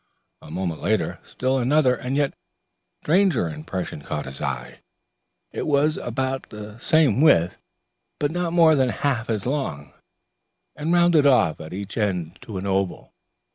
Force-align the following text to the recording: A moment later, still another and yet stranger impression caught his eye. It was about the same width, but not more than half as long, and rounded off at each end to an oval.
A 0.41 0.49
moment 0.49 0.81
later, 0.81 1.19
still 1.23 1.59
another 1.59 1.93
and 1.93 2.15
yet 2.17 2.33
stranger 3.03 3.47
impression 3.47 4.01
caught 4.01 4.25
his 4.25 4.41
eye. 4.41 4.79
It 5.51 5.67
was 5.67 5.95
about 5.97 6.49
the 6.49 6.79
same 6.79 7.21
width, 7.21 7.59
but 8.19 8.31
not 8.31 8.51
more 8.51 8.73
than 8.73 8.89
half 8.89 9.29
as 9.29 9.45
long, 9.45 9.93
and 10.75 10.91
rounded 10.91 11.27
off 11.27 11.61
at 11.61 11.71
each 11.71 11.97
end 11.99 12.41
to 12.41 12.57
an 12.57 12.65
oval. 12.65 13.11